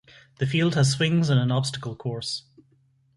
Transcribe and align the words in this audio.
The 0.39 0.47
field 0.47 0.73
has 0.73 0.89
swings 0.91 1.29
and 1.29 1.39
an 1.39 1.51
obstacle 1.51 1.95
course. 1.95 2.45